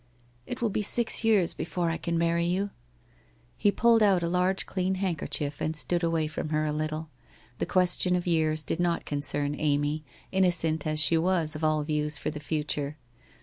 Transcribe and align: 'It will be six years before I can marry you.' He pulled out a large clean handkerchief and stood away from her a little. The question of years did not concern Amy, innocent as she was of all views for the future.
'It 0.47 0.63
will 0.63 0.71
be 0.71 0.81
six 0.81 1.23
years 1.23 1.53
before 1.53 1.91
I 1.91 1.97
can 1.97 2.17
marry 2.17 2.43
you.' 2.45 2.71
He 3.55 3.69
pulled 3.69 4.01
out 4.01 4.23
a 4.23 4.27
large 4.27 4.65
clean 4.65 4.95
handkerchief 4.95 5.61
and 5.61 5.75
stood 5.75 6.01
away 6.01 6.25
from 6.25 6.49
her 6.49 6.65
a 6.65 6.73
little. 6.73 7.11
The 7.59 7.67
question 7.67 8.15
of 8.15 8.25
years 8.25 8.63
did 8.63 8.79
not 8.79 9.05
concern 9.05 9.53
Amy, 9.59 10.03
innocent 10.31 10.87
as 10.87 10.99
she 10.99 11.19
was 11.19 11.55
of 11.55 11.63
all 11.63 11.83
views 11.83 12.17
for 12.17 12.31
the 12.31 12.39
future. 12.39 12.97